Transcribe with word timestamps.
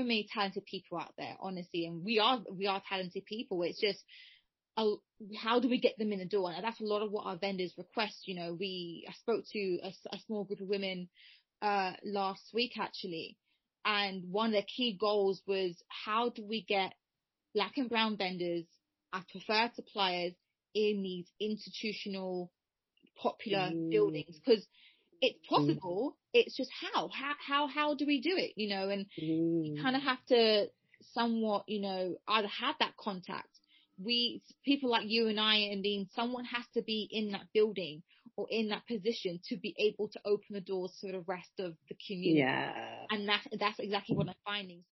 so 0.00 0.06
many 0.06 0.26
talented 0.32 0.64
people 0.64 0.98
out 0.98 1.12
there, 1.18 1.36
honestly, 1.40 1.86
and 1.86 2.04
we 2.04 2.18
are 2.18 2.40
we 2.50 2.66
are 2.66 2.82
talented 2.88 3.24
people. 3.24 3.62
It's 3.62 3.80
just 3.80 4.02
uh, 4.76 4.96
how 5.38 5.60
do 5.60 5.68
we 5.68 5.80
get 5.80 5.98
them 5.98 6.12
in 6.12 6.18
the 6.20 6.24
door? 6.24 6.52
And 6.52 6.64
that's 6.64 6.80
a 6.80 6.84
lot 6.84 7.02
of 7.02 7.10
what 7.10 7.26
our 7.26 7.36
vendors 7.36 7.74
request. 7.76 8.26
You 8.26 8.36
know, 8.36 8.56
we 8.58 9.06
I 9.08 9.12
spoke 9.14 9.44
to 9.52 9.78
a, 9.82 9.92
a 10.12 10.18
small 10.26 10.44
group 10.44 10.60
of 10.60 10.68
women 10.68 11.08
uh, 11.62 11.92
last 12.04 12.42
week 12.54 12.72
actually, 12.78 13.36
and 13.84 14.24
one 14.30 14.46
of 14.46 14.52
their 14.52 14.62
key 14.62 14.96
goals 14.98 15.42
was 15.46 15.76
how 15.88 16.30
do 16.30 16.44
we 16.44 16.62
get 16.62 16.94
black 17.54 17.72
and 17.76 17.88
brown 17.88 18.16
vendors 18.16 18.64
as 19.12 19.24
preferred 19.30 19.74
suppliers 19.74 20.32
in 20.74 21.02
these 21.02 21.26
institutional 21.40 22.50
popular 23.20 23.70
mm. 23.70 23.90
buildings 23.90 24.38
because 24.38 24.64
it's 25.20 25.38
mm. 25.38 25.48
possible. 25.48 26.12
Mm. 26.12 26.40
It's 26.40 26.56
just 26.56 26.70
how, 26.80 27.08
how, 27.08 27.34
how, 27.46 27.66
how 27.66 27.94
do 27.94 28.06
we 28.06 28.20
do 28.20 28.36
it? 28.36 28.52
You 28.56 28.68
know, 28.74 28.88
and 28.88 29.06
mm. 29.20 29.66
you 29.66 29.82
kind 29.82 29.96
of 29.96 30.02
have 30.02 30.24
to 30.28 30.66
somewhat, 31.12 31.64
you 31.66 31.80
know, 31.80 32.14
either 32.28 32.48
have 32.48 32.76
that 32.80 32.96
contact. 32.98 33.48
We, 34.02 34.42
people 34.64 34.90
like 34.90 35.04
you 35.06 35.28
and 35.28 35.38
I 35.38 35.56
and 35.56 35.82
Dean, 35.82 36.08
someone 36.14 36.44
has 36.44 36.64
to 36.74 36.82
be 36.82 37.08
in 37.10 37.32
that 37.32 37.46
building 37.52 38.02
or 38.36 38.46
in 38.50 38.68
that 38.68 38.86
position 38.86 39.40
to 39.48 39.56
be 39.56 39.74
able 39.78 40.08
to 40.08 40.20
open 40.24 40.46
the 40.52 40.60
doors 40.60 40.96
to 41.00 41.12
the 41.12 41.24
rest 41.26 41.50
of 41.58 41.74
the 41.88 41.96
community. 42.06 42.38
Yeah. 42.38 42.72
And 43.10 43.28
that's, 43.28 43.46
that's 43.58 43.78
exactly 43.78 44.16
what 44.16 44.28
I'm 44.28 44.34
finding. 44.44 44.84